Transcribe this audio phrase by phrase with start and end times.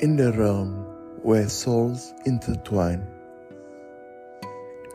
[0.00, 0.74] in the realm
[1.22, 3.04] where souls intertwine.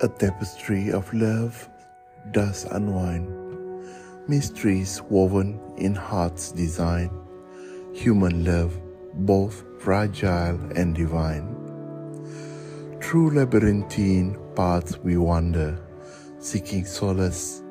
[0.01, 1.69] A tapestry of love
[2.31, 3.27] does unwind,
[4.29, 7.11] mysteries woven in heart's design,
[7.93, 8.79] human love
[9.13, 11.49] both fragile and divine.
[13.01, 15.77] Through labyrinthine paths we wander,
[16.39, 17.61] seeking solace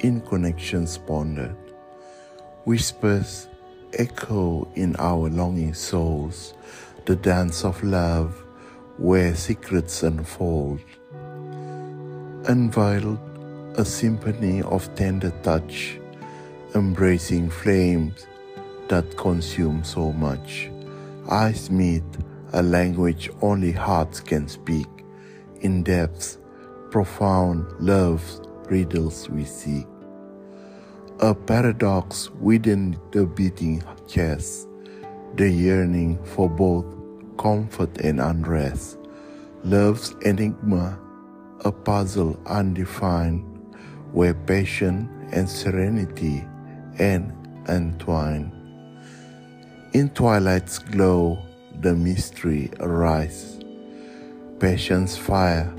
[0.00, 1.56] in connections pondered.
[2.64, 3.48] Whispers
[3.94, 6.54] echo in our longing souls,
[7.08, 8.44] the dance of love
[8.98, 10.78] where secrets unfold.
[12.44, 13.18] Unveiled,
[13.76, 15.98] a symphony of tender touch,
[16.74, 18.26] embracing flames
[18.88, 20.70] that consume so much.
[21.30, 22.04] Eyes meet,
[22.52, 24.88] a language only hearts can speak.
[25.62, 26.36] In depths,
[26.90, 29.86] profound love's riddles we seek
[31.20, 34.68] a paradox within the beating chest,
[35.34, 36.97] the yearning for both
[37.38, 38.98] comfort and unrest,
[39.64, 40.98] love's enigma,
[41.64, 43.44] a puzzle undefined,
[44.12, 46.44] where passion and serenity
[46.98, 47.32] end
[47.68, 48.52] entwine.
[49.94, 51.38] In twilight's glow,
[51.80, 53.60] the mystery arises.
[54.58, 55.72] Passion's fire,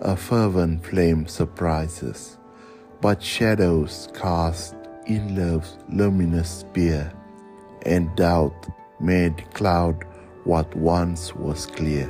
[0.00, 2.36] a fervent flame surprises
[3.00, 4.74] but shadows cast
[5.06, 7.12] in love's luminous sphere,
[7.84, 8.66] and doubt
[9.00, 10.04] made cloud
[10.46, 12.08] what once was clear.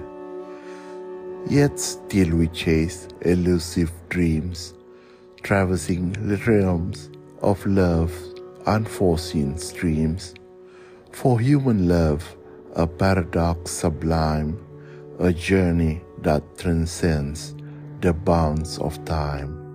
[1.48, 4.74] Yet still we chase elusive dreams,
[5.42, 7.08] traversing the realms
[7.40, 8.34] of love's
[8.66, 10.34] unforeseen streams.
[11.12, 12.36] For human love,
[12.74, 14.60] a paradox sublime,
[15.18, 17.54] a journey that transcends
[18.02, 19.65] the bounds of time.